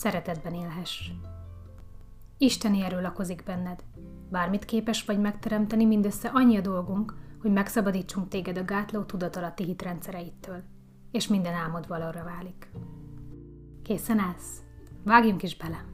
szeretetben 0.00 0.54
élhess. 0.54 1.10
Isteni 2.38 2.82
erő 2.82 3.00
lakozik 3.00 3.42
benned. 3.44 3.84
Bármit 4.30 4.64
képes 4.64 5.04
vagy 5.04 5.20
megteremteni, 5.20 5.84
mindössze 5.84 6.28
annyi 6.28 6.56
a 6.56 6.60
dolgunk, 6.60 7.14
hogy 7.40 7.52
megszabadítsunk 7.52 8.28
téged 8.28 8.58
a 8.58 8.64
gátló 8.64 9.02
tudatalatti 9.02 9.64
hitrendszereittől, 9.64 10.62
és 11.10 11.28
minden 11.28 11.54
álmod 11.54 11.88
valóra 11.88 12.24
válik. 12.24 12.70
Készen 13.82 14.18
állsz? 14.18 14.62
Vágjunk 15.04 15.42
is 15.42 15.56
bele! 15.56 15.84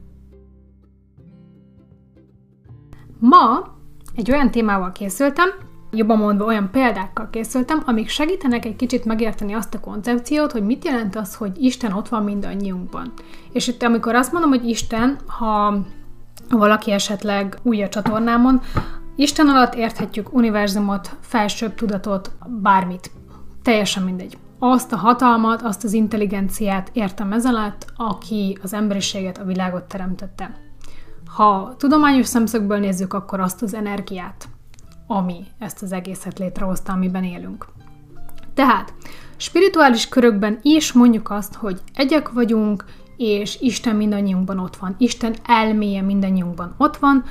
Ma 3.19 3.75
egy 4.15 4.31
olyan 4.31 4.51
témával 4.51 4.91
készültem, 4.91 5.49
jobban 5.97 6.17
mondva 6.17 6.45
olyan 6.45 6.69
példákkal 6.71 7.29
készültem, 7.31 7.83
amik 7.85 8.09
segítenek 8.09 8.65
egy 8.65 8.75
kicsit 8.75 9.05
megérteni 9.05 9.53
azt 9.53 9.73
a 9.73 9.79
koncepciót, 9.79 10.51
hogy 10.51 10.63
mit 10.63 10.85
jelent 10.85 11.15
az, 11.15 11.35
hogy 11.35 11.63
Isten 11.63 11.91
ott 11.93 12.07
van 12.07 12.23
mindannyiunkban. 12.23 13.13
És 13.51 13.67
itt 13.67 13.83
amikor 13.83 14.15
azt 14.15 14.31
mondom, 14.31 14.49
hogy 14.49 14.69
Isten, 14.69 15.17
ha 15.25 15.77
valaki 16.49 16.91
esetleg 16.91 17.57
új 17.63 17.83
a 17.83 17.89
csatornámon, 17.89 18.61
Isten 19.15 19.47
alatt 19.47 19.75
érthetjük 19.75 20.33
univerzumot, 20.33 21.15
felsőbb 21.19 21.75
tudatot, 21.75 22.31
bármit. 22.61 23.11
Teljesen 23.63 24.03
mindegy. 24.03 24.37
Azt 24.59 24.93
a 24.93 24.97
hatalmat, 24.97 25.61
azt 25.61 25.83
az 25.83 25.93
intelligenciát 25.93 26.89
értem 26.93 27.31
ez 27.31 27.45
alatt, 27.45 27.85
aki 27.95 28.57
az 28.63 28.73
emberiséget, 28.73 29.37
a 29.37 29.43
világot 29.43 29.83
teremtette. 29.83 30.55
Ha 31.35 31.75
tudományos 31.77 32.25
szemszögből 32.25 32.77
nézzük, 32.77 33.13
akkor 33.13 33.39
azt 33.39 33.61
az 33.61 33.73
energiát, 33.73 34.47
ami 35.07 35.45
ezt 35.59 35.81
az 35.81 35.91
egészet 35.91 36.39
létrehozta, 36.39 36.93
amiben 36.93 37.23
élünk. 37.23 37.65
Tehát, 38.53 38.93
spirituális 39.37 40.07
körökben 40.07 40.59
is 40.61 40.93
mondjuk 40.93 41.29
azt, 41.29 41.55
hogy 41.55 41.81
egyek 41.93 42.29
vagyunk, 42.29 42.85
és 43.17 43.57
Isten 43.61 43.95
mindannyiunkban 43.95 44.59
ott 44.59 44.75
van. 44.75 44.95
Isten 44.97 45.35
elméje 45.45 46.01
mindannyiunkban 46.01 46.73
ott 46.77 46.97
van, 46.97 47.23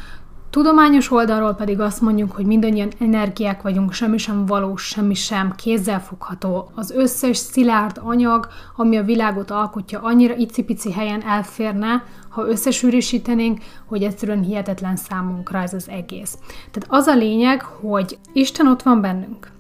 Tudományos 0.57 1.11
oldalról 1.11 1.55
pedig 1.55 1.81
azt 1.81 2.01
mondjuk, 2.01 2.33
hogy 2.33 2.47
mindannyian 2.47 2.89
energiák 2.99 3.63
vagyunk, 3.63 3.93
semmi 3.93 4.19
sem 4.19 4.47
valós, 4.47 4.83
semmi 4.83 5.15
sem 5.15 5.55
kézzelfogható. 5.57 6.71
Az 6.75 6.91
összes 6.91 7.37
szilárd 7.37 8.01
anyag, 8.03 8.49
ami 8.77 8.97
a 8.97 9.03
világot 9.03 9.51
alkotja, 9.51 10.01
annyira 10.01 10.35
icipici 10.37 10.93
helyen 10.93 11.23
elférne, 11.23 12.05
ha 12.29 12.49
összesűrűsítenénk, 12.49 13.61
hogy 13.87 14.03
egyszerűen 14.03 14.43
hihetetlen 14.43 14.97
számunkra 14.97 15.59
ez 15.59 15.75
az 15.75 15.89
egész. 15.89 16.39
Tehát 16.71 16.87
az 16.89 17.07
a 17.07 17.15
lényeg, 17.15 17.63
hogy 17.63 18.19
Isten 18.33 18.67
ott 18.67 18.83
van 18.83 19.01
bennünk. 19.01 19.51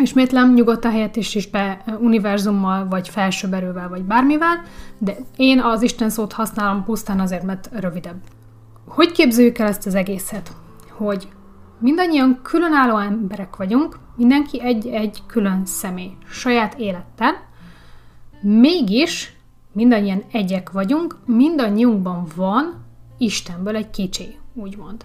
Ismétlem, 0.00 0.54
nyugodtan 0.54 1.10
is 1.14 1.48
be 1.50 1.84
univerzummal, 2.00 2.86
vagy 2.88 3.08
felsőbb 3.08 3.52
erővel, 3.52 3.88
vagy 3.88 4.02
bármivel, 4.02 4.62
de 4.98 5.16
én 5.36 5.60
az 5.60 5.82
Isten 5.82 6.10
szót 6.10 6.32
használom 6.32 6.84
pusztán 6.84 7.20
azért, 7.20 7.44
mert 7.44 7.68
rövidebb. 7.72 8.16
Hogy 8.94 9.12
képzeljük 9.12 9.58
el 9.58 9.66
ezt 9.66 9.86
az 9.86 9.94
egészet? 9.94 10.52
Hogy 10.90 11.28
mindannyian 11.78 12.40
különálló 12.42 12.96
emberek 12.98 13.56
vagyunk, 13.56 13.98
mindenki 14.16 14.60
egy-egy 14.60 15.22
külön 15.26 15.66
személy, 15.66 16.16
saját 16.28 16.74
élettel, 16.74 17.32
mégis 18.40 19.36
mindannyian 19.72 20.22
egyek 20.32 20.70
vagyunk, 20.70 21.16
mindannyiunkban 21.26 22.26
van 22.36 22.84
Istenből 23.18 23.76
egy 23.76 23.90
kicsi, 23.90 24.38
úgymond. 24.52 25.04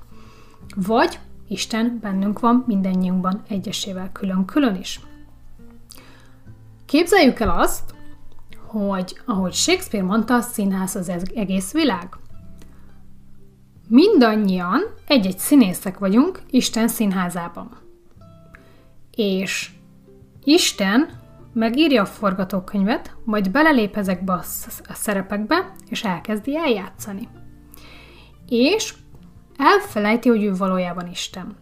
Vagy 0.76 1.20
Isten 1.48 2.00
bennünk 2.02 2.40
van 2.40 2.64
mindannyiunkban 2.68 3.42
egyesével 3.48 4.12
külön-külön 4.12 4.76
is. 4.76 5.00
Képzeljük 6.86 7.40
el 7.40 7.50
azt, 7.50 7.94
hogy 8.66 9.22
ahogy 9.26 9.54
Shakespeare 9.54 10.06
mondta, 10.06 10.36
a 10.36 10.42
színház 10.42 10.96
az 10.96 11.12
egész 11.36 11.72
világ. 11.72 12.18
Mindannyian 13.92 14.82
egy-egy 15.08 15.40
színészek 15.40 15.98
vagyunk 15.98 16.40
Isten 16.50 16.88
színházában. 16.88 17.70
És 19.16 19.70
Isten 20.44 21.10
megírja 21.54 22.02
a 22.02 22.06
forgatókönyvet, 22.06 23.16
majd 23.24 23.52
belelép 23.52 23.98
ezekbe 23.98 24.34
a 24.88 24.94
szerepekbe, 24.94 25.72
és 25.90 26.04
elkezdi 26.04 26.58
eljátszani. 26.58 27.28
És 28.48 28.94
elfelejti, 29.58 30.30
hogy 30.30 30.44
ő 30.44 30.54
valójában 30.56 31.08
Isten. 31.08 31.56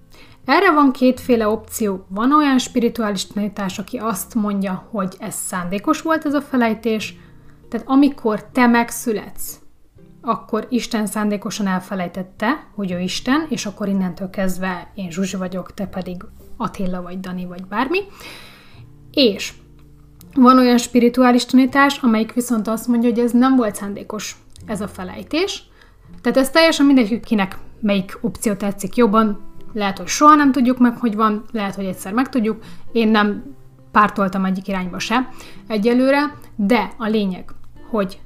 Erre 0.46 0.72
van 0.72 0.92
kétféle 0.92 1.48
opció. 1.48 2.06
Van 2.10 2.34
olyan 2.34 2.58
spirituális 2.58 3.26
tanítás, 3.26 3.80
aki 3.80 3.98
azt 3.98 4.36
mondja, 4.36 4.88
hogy 4.92 5.16
ez 5.20 5.36
szándékos 5.36 6.02
volt 6.02 6.26
ez 6.26 6.34
a 6.34 6.42
felejtés, 6.42 7.16
tehát 7.70 7.88
amikor 7.88 8.46
te 8.46 8.68
megszületsz, 8.68 9.60
akkor 10.28 10.68
Isten 10.70 11.06
szándékosan 11.06 11.68
elfelejtette, 11.68 12.68
hogy 12.76 12.92
ő 12.92 13.00
Isten, 13.00 13.46
és 13.50 13.66
akkor 13.66 13.88
innentől 13.88 14.30
kezdve 14.30 14.92
én 14.96 15.12
Zsuzsi 15.12 15.38
vagyok, 15.38 15.74
te 15.74 15.86
pedig 15.86 16.24
Attila 16.58 17.02
vagy 17.02 17.20
Dani 17.20 17.46
vagy 17.46 17.66
bármi. 17.66 18.00
És 19.12 19.54
van 20.34 20.58
olyan 20.58 20.78
spirituális 20.78 21.46
tanítás, 21.46 21.98
amelyik 21.98 22.34
viszont 22.34 22.68
azt 22.68 22.88
mondja, 22.88 23.10
hogy 23.10 23.20
ez 23.20 23.32
nem 23.32 23.56
volt 23.56 23.76
szándékos 23.76 24.36
ez 24.66 24.82
a 24.82 24.88
felejtés. 24.88 25.64
Tehát 26.22 26.38
ez 26.38 26.50
teljesen 26.50 26.86
mindegy, 26.86 27.20
kinek 27.20 27.58
melyik 27.80 28.18
opció 28.22 28.54
tetszik 28.54 28.96
jobban. 28.96 29.40
Lehet, 29.74 29.98
hogy 29.98 30.08
soha 30.08 30.36
nem 30.36 30.52
tudjuk 30.52 30.78
meg, 30.78 30.98
hogy 30.98 31.16
van, 31.16 31.44
lehet, 31.52 31.76
hogy 31.76 31.86
egyszer 31.86 32.14
megtudjuk. 32.14 32.64
Én 32.92 33.08
nem 33.08 33.56
pártoltam 33.92 34.46
egyik 34.46 34.68
irányba 34.68 35.00
se 35.00 35.30
egyelőre, 35.68 36.34
de 36.56 36.92
a 36.98 37.08
lényeg, 37.08 37.52
hogy 37.90 38.20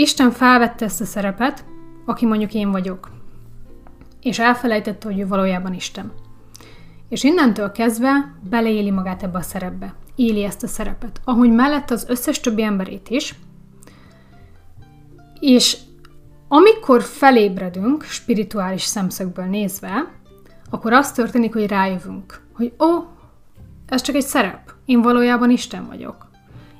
Isten 0.00 0.30
felvette 0.30 0.84
ezt 0.84 1.00
a 1.00 1.04
szerepet, 1.04 1.64
aki 2.04 2.26
mondjuk 2.26 2.54
én 2.54 2.70
vagyok, 2.70 3.10
és 4.20 4.38
elfelejtette, 4.38 5.06
hogy 5.06 5.18
ő 5.18 5.26
valójában 5.26 5.74
Isten. 5.74 6.12
És 7.08 7.24
innentől 7.24 7.72
kezdve 7.72 8.34
beleéli 8.48 8.90
magát 8.90 9.22
ebbe 9.22 9.38
a 9.38 9.42
szerepbe, 9.42 9.94
éli 10.14 10.44
ezt 10.44 10.62
a 10.62 10.66
szerepet, 10.66 11.20
ahogy 11.24 11.50
mellett 11.50 11.90
az 11.90 12.06
összes 12.08 12.40
többi 12.40 12.62
emberét 12.62 13.08
is, 13.08 13.34
és 15.40 15.76
amikor 16.48 17.02
felébredünk, 17.02 18.02
spirituális 18.02 18.82
szemszögből 18.82 19.44
nézve, 19.44 20.12
akkor 20.70 20.92
az 20.92 21.12
történik, 21.12 21.52
hogy 21.52 21.66
rájövünk, 21.66 22.40
hogy 22.52 22.72
ó, 22.78 23.04
ez 23.86 24.00
csak 24.00 24.14
egy 24.14 24.26
szerep, 24.26 24.74
én 24.84 25.02
valójában 25.02 25.50
Isten 25.50 25.86
vagyok. 25.86 26.26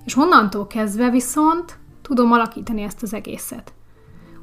És 0.05 0.17
onnantól 0.17 0.67
kezdve 0.67 1.11
viszont 1.11 1.79
tudom 2.11 2.33
alakítani 2.33 2.83
ezt 2.83 3.03
az 3.03 3.15
egészet. 3.15 3.73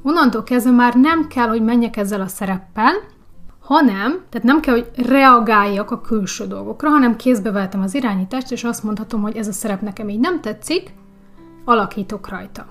Onnantól 0.03 0.43
kezdve 0.43 0.71
már 0.71 0.95
nem 0.95 1.27
kell, 1.27 1.47
hogy 1.47 1.63
menjek 1.63 1.97
ezzel 1.97 2.21
a 2.21 2.27
szereppel, 2.27 2.93
hanem, 3.59 4.23
tehát 4.29 4.47
nem 4.47 4.59
kell, 4.59 4.73
hogy 4.73 4.91
reagáljak 4.95 5.91
a 5.91 6.01
külső 6.01 6.47
dolgokra, 6.47 6.89
hanem 6.89 7.15
kézbe 7.15 7.51
vettem 7.51 7.81
az 7.81 7.93
irányítást, 7.93 8.51
és 8.51 8.63
azt 8.63 8.83
mondhatom, 8.83 9.21
hogy 9.21 9.37
ez 9.37 9.47
a 9.47 9.51
szerep 9.51 9.81
nekem 9.81 10.09
így 10.09 10.19
nem 10.19 10.41
tetszik, 10.41 10.93
alakítok 11.65 12.29
rajta. 12.29 12.65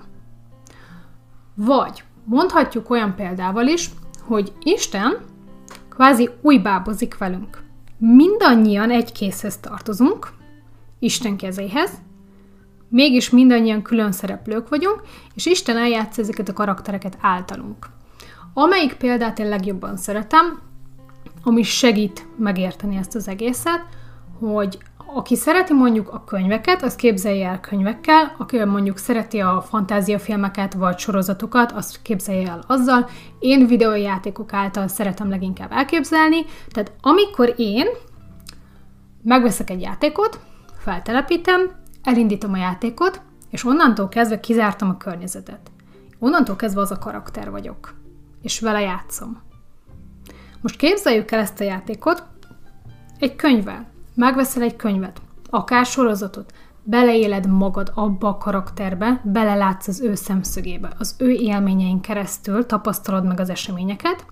Vagy 1.55 2.03
mondhatjuk 2.23 2.89
olyan 2.89 3.15
példával 3.15 3.67
is, 3.67 3.89
hogy 4.21 4.53
Isten 4.63 5.17
kvázi 5.89 6.29
újbábozik 6.41 7.17
velünk. 7.17 7.63
Mindannyian 7.97 8.91
egy 8.91 9.11
készhez 9.11 9.57
tartozunk, 9.57 10.27
Isten 10.99 11.37
kezéhez, 11.37 11.91
Mégis 12.89 13.29
mindannyian 13.29 13.81
külön 13.81 14.11
szereplők 14.11 14.69
vagyunk, 14.69 15.01
és 15.35 15.45
Isten 15.45 15.77
eljátsz 15.77 16.17
ezeket 16.17 16.49
a 16.49 16.53
karaktereket 16.53 17.17
általunk. 17.21 17.85
Amelyik 18.53 18.93
példát 18.93 19.39
én 19.39 19.49
legjobban 19.49 19.97
szeretem, 19.97 20.59
ami 21.43 21.63
segít 21.63 22.27
megérteni 22.37 22.95
ezt 22.95 23.15
az 23.15 23.27
egészet, 23.27 23.85
hogy 24.39 24.77
aki 25.13 25.35
szereti 25.35 25.73
mondjuk 25.73 26.13
a 26.13 26.23
könyveket, 26.23 26.83
az 26.83 26.95
képzelje 26.95 27.49
el 27.49 27.59
könyvekkel, 27.59 28.35
aki 28.37 28.63
mondjuk 28.63 28.97
szereti 28.97 29.39
a 29.39 29.61
fantáziafilmeket 29.61 30.73
vagy 30.73 30.97
sorozatokat, 30.97 31.71
azt 31.71 32.01
képzelje 32.01 32.49
el 32.49 32.63
azzal. 32.67 33.09
Én 33.39 33.67
videójátékok 33.67 34.53
által 34.53 34.87
szeretem 34.87 35.29
leginkább 35.29 35.71
elképzelni, 35.71 36.45
tehát 36.71 36.91
amikor 37.01 37.53
én 37.57 37.85
megveszek 39.23 39.69
egy 39.69 39.81
játékot, 39.81 40.39
feltelepítem, 40.77 41.71
elindítom 42.07 42.53
a 42.53 42.57
játékot, 42.57 43.21
és 43.49 43.65
onnantól 43.65 44.07
kezdve 44.07 44.39
kizártam 44.39 44.89
a 44.89 44.97
környezetet. 44.97 45.71
Onnantól 46.19 46.55
kezdve 46.55 46.81
az 46.81 46.91
a 46.91 46.97
karakter 46.97 47.51
vagyok, 47.51 47.93
és 48.41 48.59
vele 48.59 48.81
játszom. 48.81 49.41
Most 50.61 50.75
képzeljük 50.75 51.31
el 51.31 51.39
ezt 51.39 51.59
a 51.59 51.63
játékot 51.63 52.23
egy 53.19 53.35
könyvvel. 53.35 53.87
Megveszel 54.15 54.63
egy 54.63 54.75
könyvet, 54.75 55.21
akár 55.49 55.85
sorozatot, 55.85 56.53
beleéled 56.83 57.47
magad 57.47 57.91
abba 57.95 58.27
a 58.27 58.37
karakterbe, 58.37 59.21
belelátsz 59.23 59.87
az 59.87 60.01
ő 60.01 60.15
szemszögébe, 60.15 60.91
az 60.97 61.15
ő 61.17 61.29
élményein 61.29 62.01
keresztül 62.01 62.65
tapasztalod 62.65 63.25
meg 63.25 63.39
az 63.39 63.49
eseményeket, 63.49 64.25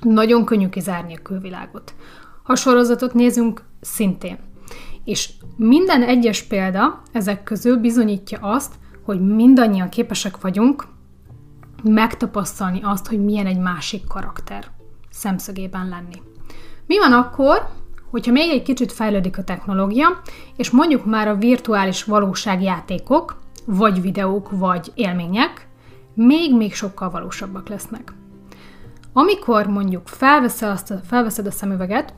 nagyon 0.00 0.44
könnyű 0.44 0.68
kizárni 0.68 1.16
a 1.16 1.22
külvilágot. 1.22 1.94
Ha 2.42 2.54
sorozatot 2.54 3.14
nézünk, 3.14 3.62
szintén. 3.80 4.38
És 5.04 5.30
minden 5.56 6.02
egyes 6.02 6.42
példa 6.42 7.02
ezek 7.12 7.42
közül 7.42 7.76
bizonyítja 7.76 8.38
azt, 8.40 8.74
hogy 9.04 9.20
mindannyian 9.20 9.88
képesek 9.88 10.40
vagyunk 10.40 10.86
megtapasztalni 11.82 12.80
azt, 12.82 13.06
hogy 13.06 13.24
milyen 13.24 13.46
egy 13.46 13.58
másik 13.58 14.06
karakter 14.06 14.64
szemszögében 15.10 15.88
lenni. 15.88 16.22
Mi 16.86 16.98
van 16.98 17.12
akkor, 17.12 17.68
hogyha 18.10 18.32
még 18.32 18.50
egy 18.50 18.62
kicsit 18.62 18.92
fejlődik 18.92 19.38
a 19.38 19.44
technológia, 19.44 20.20
és 20.56 20.70
mondjuk 20.70 21.04
már 21.04 21.28
a 21.28 21.36
virtuális 21.36 22.04
valóságjátékok, 22.04 23.38
vagy 23.66 24.00
videók, 24.00 24.50
vagy 24.50 24.92
élmények 24.94 25.68
még-még 26.14 26.74
sokkal 26.74 27.10
valósabbak 27.10 27.68
lesznek. 27.68 28.12
Amikor 29.12 29.66
mondjuk 29.66 30.08
felveszed, 30.08 30.68
azt 30.68 30.90
a, 30.90 31.00
felveszed 31.04 31.46
a 31.46 31.50
szemüveget, 31.50 32.14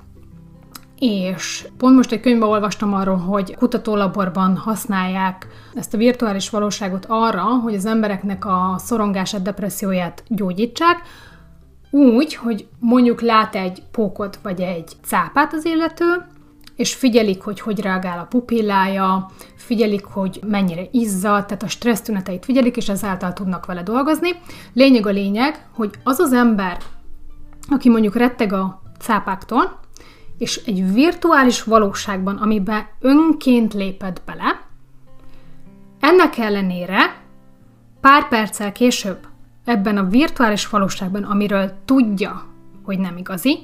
és 1.04 1.66
pont 1.76 1.96
most 1.96 2.12
egy 2.12 2.20
könyvben 2.20 2.48
olvastam 2.48 2.94
arról, 2.94 3.16
hogy 3.16 3.56
kutatólaborban 3.56 4.56
használják 4.56 5.46
ezt 5.74 5.94
a 5.94 5.96
virtuális 5.96 6.50
valóságot 6.50 7.06
arra, 7.08 7.42
hogy 7.42 7.74
az 7.74 7.86
embereknek 7.86 8.44
a 8.44 8.74
szorongását, 8.78 9.42
depresszióját 9.42 10.22
gyógyítsák, 10.28 11.02
úgy, 11.90 12.34
hogy 12.34 12.66
mondjuk 12.78 13.20
lát 13.20 13.54
egy 13.54 13.82
pókot 13.90 14.38
vagy 14.42 14.60
egy 14.60 14.92
cápát 15.04 15.52
az 15.52 15.64
illető, 15.64 16.26
és 16.76 16.94
figyelik, 16.94 17.42
hogy 17.42 17.60
hogy 17.60 17.80
reagál 17.80 18.18
a 18.18 18.26
pupillája, 18.28 19.30
figyelik, 19.54 20.04
hogy 20.04 20.40
mennyire 20.46 20.82
izzad, 20.90 21.46
tehát 21.46 21.62
a 21.62 21.68
stressztüneteit 21.68 22.44
figyelik, 22.44 22.76
és 22.76 22.88
ezáltal 22.88 23.32
tudnak 23.32 23.66
vele 23.66 23.82
dolgozni. 23.82 24.30
Lényeg 24.72 25.06
a 25.06 25.10
lényeg, 25.10 25.66
hogy 25.74 25.90
az 26.04 26.18
az 26.18 26.32
ember, 26.32 26.76
aki 27.68 27.88
mondjuk 27.88 28.16
retteg 28.16 28.52
a 28.52 28.82
cápáktól, 28.98 29.80
és 30.38 30.56
egy 30.66 30.92
virtuális 30.92 31.62
valóságban, 31.62 32.36
amiben 32.36 32.86
önként 33.00 33.74
léped 33.74 34.22
bele, 34.26 34.60
ennek 36.00 36.38
ellenére 36.38 37.16
pár 38.00 38.28
perccel 38.28 38.72
később 38.72 39.26
ebben 39.64 39.96
a 39.96 40.04
virtuális 40.04 40.68
valóságban, 40.68 41.22
amiről 41.22 41.72
tudja, 41.84 42.44
hogy 42.82 42.98
nem 42.98 43.16
igazi, 43.16 43.58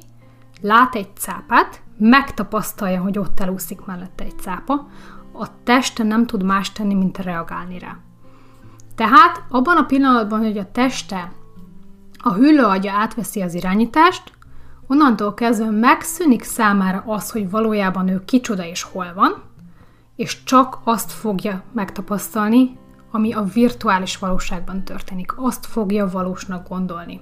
lát 0.60 0.94
egy 0.94 1.08
cápát, 1.16 1.82
megtapasztalja, 1.98 3.00
hogy 3.00 3.18
ott 3.18 3.40
elúszik 3.40 3.84
mellette 3.84 4.24
egy 4.24 4.38
cápa, 4.38 4.88
a 5.32 5.62
teste 5.62 6.02
nem 6.02 6.26
tud 6.26 6.42
más 6.42 6.72
tenni, 6.72 6.94
mint 6.94 7.18
reagálni 7.18 7.78
rá. 7.78 7.96
Tehát 8.94 9.42
abban 9.48 9.76
a 9.76 9.84
pillanatban, 9.84 10.38
hogy 10.38 10.58
a 10.58 10.70
teste, 10.72 11.32
a 12.18 12.32
hüllőagya 12.32 12.92
átveszi 12.92 13.42
az 13.42 13.54
irányítást, 13.54 14.32
onnantól 14.88 15.34
kezdve 15.34 15.70
megszűnik 15.70 16.42
számára 16.42 17.02
az, 17.06 17.30
hogy 17.30 17.50
valójában 17.50 18.08
ő 18.08 18.24
kicsoda 18.24 18.64
és 18.64 18.82
hol 18.82 19.12
van, 19.14 19.42
és 20.16 20.44
csak 20.44 20.78
azt 20.84 21.12
fogja 21.12 21.62
megtapasztalni, 21.72 22.78
ami 23.10 23.32
a 23.32 23.42
virtuális 23.42 24.18
valóságban 24.18 24.84
történik. 24.84 25.32
Azt 25.36 25.66
fogja 25.66 26.08
valósnak 26.08 26.68
gondolni. 26.68 27.20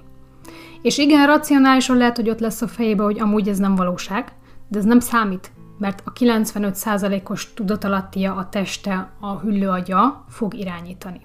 És 0.81 0.97
igen, 0.97 1.25
racionálisan 1.25 1.97
lehet, 1.97 2.15
hogy 2.15 2.29
ott 2.29 2.39
lesz 2.39 2.61
a 2.61 2.67
fejébe, 2.67 3.03
hogy 3.03 3.19
amúgy 3.19 3.47
ez 3.47 3.57
nem 3.57 3.75
valóság, 3.75 4.31
de 4.67 4.77
ez 4.77 4.85
nem 4.85 4.99
számít, 4.99 5.51
mert 5.77 6.01
a 6.05 6.13
95%-os 6.13 7.53
tudatalattia 7.53 8.35
a 8.35 8.49
teste, 8.49 9.09
a 9.19 9.37
hüllőagya 9.39 10.25
fog 10.29 10.53
irányítani. 10.53 11.21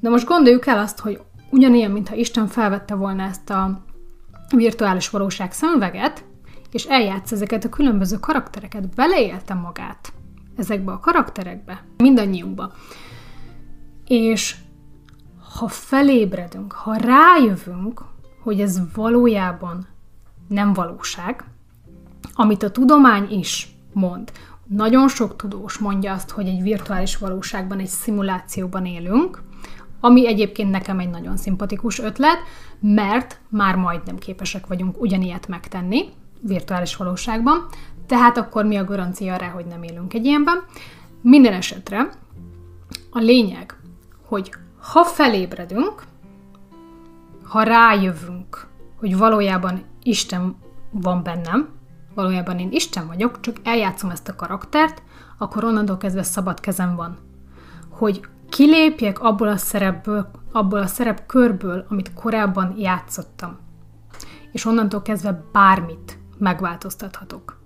De 0.00 0.08
most 0.08 0.26
gondoljuk 0.26 0.66
el 0.66 0.78
azt, 0.78 1.00
hogy 1.00 1.20
ugyanilyen, 1.50 1.90
mintha 1.90 2.14
Isten 2.14 2.46
felvette 2.46 2.94
volna 2.94 3.22
ezt 3.22 3.50
a 3.50 3.83
virtuális 4.50 5.10
valóság 5.10 5.52
szemüveget, 5.52 6.24
és 6.70 6.84
eljátsz 6.84 7.32
ezeket 7.32 7.64
a 7.64 7.68
különböző 7.68 8.18
karaktereket, 8.18 8.94
beleélte 8.94 9.54
magát 9.54 10.12
ezekbe 10.56 10.92
a 10.92 10.98
karakterekbe, 10.98 11.84
mindannyiunkba. 11.96 12.72
És 14.06 14.56
ha 15.58 15.68
felébredünk, 15.68 16.72
ha 16.72 16.96
rájövünk, 16.96 18.04
hogy 18.42 18.60
ez 18.60 18.80
valójában 18.94 19.86
nem 20.48 20.72
valóság, 20.72 21.44
amit 22.34 22.62
a 22.62 22.70
tudomány 22.70 23.30
is 23.30 23.76
mond. 23.92 24.32
Nagyon 24.66 25.08
sok 25.08 25.36
tudós 25.36 25.78
mondja 25.78 26.12
azt, 26.12 26.30
hogy 26.30 26.48
egy 26.48 26.62
virtuális 26.62 27.16
valóságban, 27.16 27.78
egy 27.78 27.86
szimulációban 27.86 28.86
élünk, 28.86 29.42
ami 30.04 30.26
egyébként 30.26 30.70
nekem 30.70 30.98
egy 30.98 31.10
nagyon 31.10 31.36
szimpatikus 31.36 31.98
ötlet, 31.98 32.38
mert 32.80 33.40
már 33.48 33.76
majdnem 33.76 34.16
képesek 34.16 34.66
vagyunk 34.66 35.00
ugyanilyet 35.00 35.48
megtenni 35.48 36.04
virtuális 36.40 36.96
valóságban, 36.96 37.66
tehát 38.06 38.36
akkor 38.36 38.64
mi 38.64 38.76
a 38.76 38.84
garancia 38.84 39.36
rá, 39.36 39.48
hogy 39.48 39.64
nem 39.66 39.82
élünk 39.82 40.14
egy 40.14 40.24
ilyenben. 40.24 40.64
Minden 41.20 41.52
esetre 41.52 42.08
a 43.10 43.18
lényeg, 43.18 43.76
hogy 44.26 44.50
ha 44.80 45.04
felébredünk, 45.04 46.02
ha 47.44 47.62
rájövünk, 47.62 48.66
hogy 48.98 49.16
valójában 49.16 49.82
Isten 50.02 50.56
van 50.90 51.22
bennem, 51.22 51.68
valójában 52.14 52.58
én 52.58 52.72
Isten 52.72 53.06
vagyok, 53.06 53.40
csak 53.40 53.56
eljátszom 53.62 54.10
ezt 54.10 54.28
a 54.28 54.36
karaktert, 54.36 55.02
akkor 55.38 55.64
onnantól 55.64 55.96
kezdve 55.96 56.22
szabad 56.22 56.60
kezem 56.60 56.96
van. 56.96 57.18
Hogy 57.90 58.20
kilépjek 58.54 59.20
abból 59.20 59.48
a 59.48 59.56
szerepből, 59.56 60.30
abból 60.52 60.78
a 60.78 60.86
szerepkörből, 60.86 61.86
amit 61.88 62.12
korábban 62.14 62.74
játszottam. 62.78 63.58
És 64.52 64.64
onnantól 64.64 65.02
kezdve 65.02 65.44
bármit 65.52 66.18
megváltoztathatok. 66.38 67.60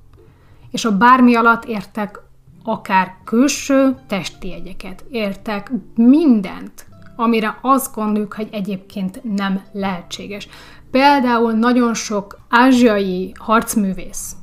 És 0.70 0.84
a 0.84 0.96
bármi 0.96 1.34
alatt 1.34 1.64
értek 1.64 2.20
akár 2.64 3.16
külső 3.24 3.96
testi 4.06 4.48
jegyeket, 4.48 5.04
értek 5.10 5.72
mindent, 5.94 6.86
amire 7.16 7.58
azt 7.62 7.94
gondoljuk, 7.94 8.32
hogy 8.32 8.48
egyébként 8.50 9.20
nem 9.22 9.62
lehetséges. 9.72 10.48
Például 10.90 11.52
nagyon 11.52 11.94
sok 11.94 12.38
ázsiai 12.48 13.32
harcművész, 13.38 14.36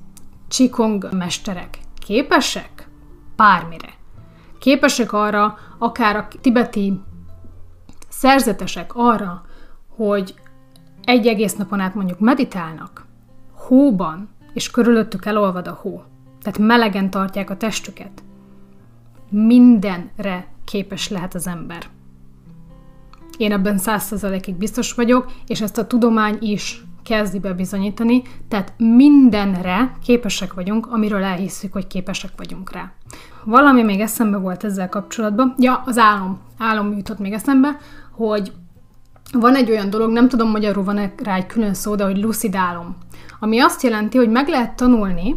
csikong 0.47 1.09
mesterek 1.11 1.77
képesek 1.99 2.87
bármire. 3.35 4.03
Képesek 4.65 5.13
arra, 5.13 5.57
akár 5.77 6.15
a 6.15 6.27
tibeti 6.41 7.01
szerzetesek 8.09 8.95
arra, 8.95 9.45
hogy 9.95 10.33
egy 11.03 11.27
egész 11.27 11.55
napon 11.55 11.79
át 11.79 11.95
mondjuk 11.95 12.19
meditálnak, 12.19 13.05
hóban, 13.53 14.29
és 14.53 14.71
körülöttük 14.71 15.25
elolvad 15.25 15.67
a 15.67 15.79
hó. 15.81 16.03
Tehát 16.41 16.59
melegen 16.59 17.09
tartják 17.09 17.49
a 17.49 17.57
testüket. 17.57 18.23
Mindenre 19.29 20.47
képes 20.63 21.09
lehet 21.09 21.33
az 21.33 21.47
ember. 21.47 21.85
Én 23.37 23.51
ebben 23.51 23.77
százszerzalékig 23.77 24.55
biztos 24.55 24.93
vagyok, 24.93 25.31
és 25.47 25.61
ezt 25.61 25.77
a 25.77 25.87
tudomány 25.87 26.37
is 26.39 26.83
kezdi 27.03 27.39
bebizonyítani, 27.39 28.21
tehát 28.47 28.73
mindenre 28.77 29.97
képesek 30.03 30.53
vagyunk, 30.53 30.87
amiről 30.91 31.23
elhisszük, 31.23 31.73
hogy 31.73 31.87
képesek 31.87 32.31
vagyunk 32.37 32.71
rá. 32.71 32.91
Valami 33.45 33.83
még 33.83 33.99
eszembe 33.99 34.37
volt 34.37 34.63
ezzel 34.63 34.89
kapcsolatban, 34.89 35.55
ja, 35.57 35.83
az 35.85 35.97
álom, 35.97 36.39
álom 36.57 36.97
jutott 36.97 37.19
még 37.19 37.33
eszembe, 37.33 37.77
hogy 38.11 38.51
van 39.31 39.55
egy 39.55 39.69
olyan 39.69 39.89
dolog, 39.89 40.11
nem 40.11 40.27
tudom 40.27 40.49
magyarul 40.49 40.83
van 40.83 41.13
rá 41.23 41.35
egy 41.35 41.45
külön 41.45 41.73
szó, 41.73 41.95
de 41.95 42.03
hogy 42.03 42.17
lucid 42.17 42.55
álom, 42.55 42.95
ami 43.39 43.59
azt 43.59 43.83
jelenti, 43.83 44.17
hogy 44.17 44.29
meg 44.29 44.47
lehet 44.47 44.75
tanulni, 44.75 45.35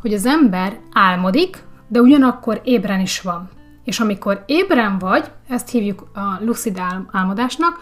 hogy 0.00 0.14
az 0.14 0.26
ember 0.26 0.78
álmodik, 0.92 1.64
de 1.88 2.00
ugyanakkor 2.00 2.60
ébren 2.64 3.00
is 3.00 3.20
van. 3.20 3.48
És 3.84 4.00
amikor 4.00 4.42
ébren 4.46 4.98
vagy, 4.98 5.30
ezt 5.48 5.68
hívjuk 5.68 6.06
a 6.14 6.44
lucid 6.44 6.80
álmodásnak, 7.10 7.78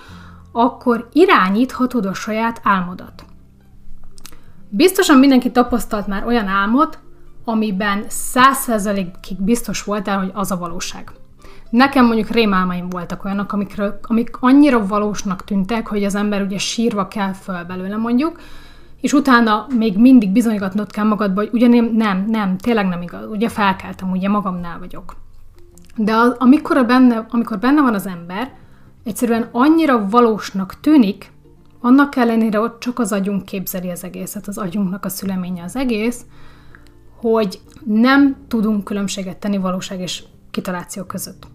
akkor 0.53 1.09
irányíthatod 1.13 2.07
a 2.07 2.15
saját 2.15 2.61
álmodat. 2.63 3.25
Biztosan 4.69 5.19
mindenki 5.19 5.51
tapasztalt 5.51 6.07
már 6.07 6.27
olyan 6.27 6.47
álmot, 6.47 6.99
amiben 7.45 8.05
100%-ig 8.09 9.43
biztos 9.43 9.85
voltál, 9.85 10.19
hogy 10.19 10.31
az 10.35 10.51
a 10.51 10.57
valóság. 10.57 11.13
Nekem 11.71 12.07
mondjuk 12.07 12.29
rémálmaim 12.29 12.89
voltak 12.89 13.25
olyanok, 13.25 13.53
amikről, 13.53 13.99
amik 14.03 14.37
annyira 14.41 14.87
valósnak 14.87 15.45
tűntek, 15.45 15.87
hogy 15.87 16.05
az 16.05 16.15
ember 16.15 16.43
ugye 16.43 16.59
sírva 16.59 17.09
kell 17.09 17.33
föl 17.33 17.65
belőle 17.65 17.97
mondjuk, 17.97 18.41
és 19.01 19.13
utána 19.13 19.67
még 19.79 19.99
mindig 19.99 20.31
bizonygatnod 20.31 20.91
kell 20.91 21.05
magadba, 21.05 21.41
hogy 21.41 21.51
ugye 21.53 21.67
nem, 21.67 21.85
nem, 21.85 22.25
nem, 22.29 22.57
tényleg 22.57 22.89
nem 22.89 23.03
igaz, 23.03 23.27
ugye 23.27 23.49
felkeltem, 23.49 24.11
ugye 24.11 24.29
magamnál 24.29 24.79
vagyok. 24.79 25.17
De 25.97 26.15
az, 26.15 26.35
amikor, 26.39 26.77
a 26.77 26.85
benne, 26.85 27.27
amikor 27.31 27.59
benne 27.59 27.81
van 27.81 27.95
az 27.95 28.07
ember, 28.07 28.53
egyszerűen 29.05 29.49
annyira 29.53 30.09
valósnak 30.09 30.81
tűnik, 30.81 31.33
annak 31.81 32.17
ellenére 32.17 32.61
ott 32.61 32.81
csak 32.81 32.99
az 32.99 33.13
agyunk 33.13 33.45
képzeli 33.45 33.91
az 33.91 34.05
egészet, 34.05 34.47
az 34.47 34.59
agyunknak 34.59 35.05
a 35.05 35.09
szüleménye 35.09 35.63
az 35.63 35.77
egész, 35.77 36.25
hogy 37.33 37.61
nem 37.85 38.37
tudunk 38.49 38.85
különbséget 38.85 39.37
tenni 39.37 39.57
valóság 39.57 40.01
és 40.01 40.25
kitaláció 40.51 41.05
között. 41.05 41.47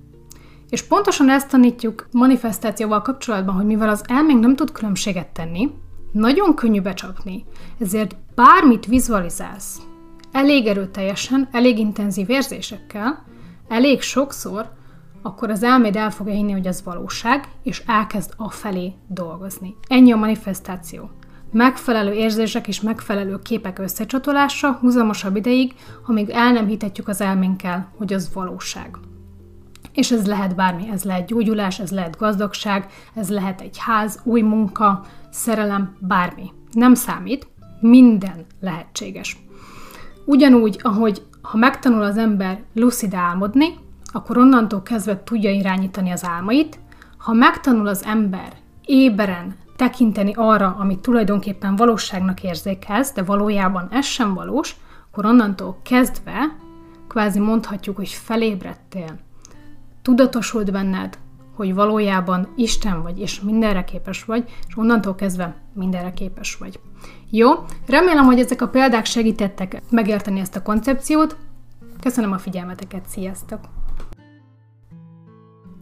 És 0.70 0.84
pontosan 0.84 1.30
ezt 1.30 1.50
tanítjuk 1.50 2.08
manifestációval 2.12 3.02
kapcsolatban, 3.02 3.56
hogy 3.56 3.66
mivel 3.66 3.90
az 3.90 4.04
elménk 4.08 4.40
nem 4.40 4.56
tud 4.56 4.72
különbséget 4.72 5.28
tenni, 5.28 5.70
nagyon 6.12 6.56
könnyű 6.56 6.82
becsapni, 6.82 7.46
ezért 7.80 8.16
bármit 8.36 8.86
vizualizálsz, 8.86 9.82
elég 10.32 10.68
erőteljesen, 10.68 11.50
elég 11.52 11.78
intenzív 11.80 12.30
érzésekkel, 12.30 13.24
elég 13.68 14.02
sokszor, 14.02 14.72
akkor 15.22 15.50
az 15.50 15.64
elméd 15.64 15.96
el 15.96 16.12
fogja 16.12 16.34
hinni, 16.34 16.52
hogy 16.52 16.68
ez 16.68 16.84
valóság, 16.84 17.48
és 17.64 17.84
elkezd 17.86 18.34
a 18.38 18.50
felé 18.50 18.94
dolgozni. 19.08 19.76
Ennyi 19.88 20.12
a 20.12 20.18
manifestáció. 20.18 21.10
Megfelelő 21.52 22.14
érzések 22.14 22.68
és 22.68 22.82
megfelelő 22.82 23.40
képek 23.40 23.80
összecsatolása 23.80 24.72
húzamosabb 24.72 25.36
ideig, 25.36 25.74
amíg 26.06 26.30
el 26.30 26.52
nem 26.52 26.68
hitetjük 26.68 27.08
az 27.08 27.22
elménkkel, 27.22 27.92
hogy 27.98 28.14
az 28.14 28.34
valóság. 28.34 28.98
És 29.94 30.12
ez 30.12 30.28
lehet 30.28 30.56
bármi, 30.56 30.90
ez 30.92 31.04
lehet 31.04 31.28
gyógyulás, 31.28 31.80
ez 31.80 31.92
lehet 31.92 32.18
gazdagság, 32.18 32.88
ez 33.14 33.30
lehet 33.30 33.62
egy 33.62 33.78
ház, 33.78 34.20
új 34.24 34.42
munka, 34.42 35.06
szerelem, 35.30 35.96
bármi. 36.00 36.52
Nem 36.72 36.94
számít, 36.94 37.48
minden 37.80 38.46
lehetséges. 38.60 39.38
Ugyanúgy, 40.26 40.80
ahogy 40.82 41.22
ha 41.42 41.58
megtanul 41.58 42.02
az 42.02 42.18
ember 42.18 42.64
lucid 42.74 43.14
álmodni, 43.14 43.68
akkor 44.12 44.38
onnantól 44.38 44.82
kezdve 44.82 45.24
tudja 45.24 45.52
irányítani 45.52 46.12
az 46.12 46.26
álmait. 46.26 46.80
Ha 47.18 47.34
megtanul 47.34 47.88
az 47.88 48.04
ember 48.04 48.54
éberen 48.86 49.56
tekinteni 49.80 50.34
arra, 50.36 50.76
amit 50.80 51.00
tulajdonképpen 51.00 51.76
valóságnak 51.76 52.44
érzékelsz, 52.44 53.14
de 53.14 53.24
valójában 53.24 53.88
ez 53.92 54.06
sem 54.06 54.34
valós, 54.34 54.76
akkor 55.12 55.26
onnantól 55.26 55.80
kezdve 55.84 56.56
kvázi 57.08 57.40
mondhatjuk, 57.40 57.96
hogy 57.96 58.10
felébredtél. 58.10 59.20
Tudatosult 60.02 60.72
benned, 60.72 61.18
hogy 61.56 61.74
valójában 61.74 62.48
Isten 62.56 63.02
vagy, 63.02 63.20
és 63.20 63.42
mindenre 63.42 63.84
képes 63.84 64.24
vagy, 64.24 64.44
és 64.68 64.78
onnantól 64.78 65.16
kezdve 65.16 65.56
mindenre 65.74 66.14
képes 66.14 66.58
vagy. 66.58 66.80
Jó, 67.30 67.50
remélem, 67.88 68.26
hogy 68.26 68.40
ezek 68.40 68.62
a 68.62 68.68
példák 68.68 69.06
segítettek 69.06 69.82
megérteni 69.90 70.40
ezt 70.40 70.56
a 70.56 70.62
koncepciót. 70.62 71.38
Köszönöm 72.02 72.32
a 72.32 72.38
figyelmeteket, 72.38 73.06
sziasztok! 73.08 73.79